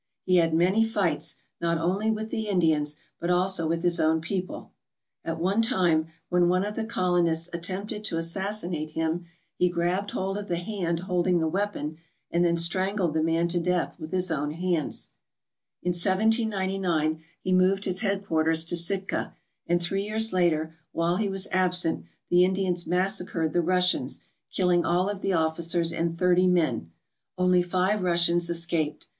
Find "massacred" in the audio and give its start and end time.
22.87-23.53